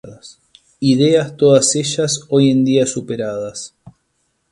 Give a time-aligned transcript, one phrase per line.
[0.79, 3.75] Ideas todas ellas hoy en día superadas.